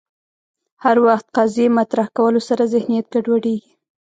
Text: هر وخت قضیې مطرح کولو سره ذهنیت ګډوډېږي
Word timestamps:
هر 0.83 0.97
وخت 1.07 1.25
قضیې 1.37 1.67
مطرح 1.79 2.07
کولو 2.17 2.41
سره 2.49 2.63
ذهنیت 2.73 3.05
ګډوډېږي 3.13 3.73